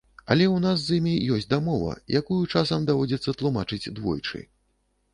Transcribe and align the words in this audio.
Але 0.35 0.45
ў 0.53 0.57
нас 0.63 0.85
з 0.85 0.97
імі 1.01 1.13
ёсць 1.35 1.51
дамова, 1.53 1.93
якую 2.23 2.41
часам 2.57 2.91
даводзіцца 2.91 3.39
тлумачыць 3.43 3.85
двойчы. 4.01 4.47